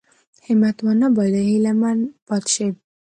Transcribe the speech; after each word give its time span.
همت 0.47 0.77
ونه 0.85 1.07
بايلي 1.15 1.41
هيله 1.49 1.71
من 1.81 1.97
پاتې 2.27 2.49
شي. 2.55 2.67